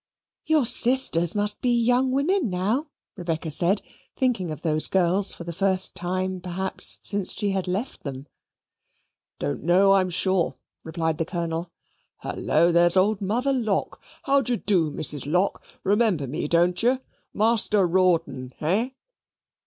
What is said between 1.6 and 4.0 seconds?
be young women now," Rebecca said,